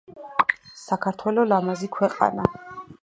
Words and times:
საქართველო 0.83 1.45
ლამაზი 1.51 1.91
ქვეყანა 1.99 2.49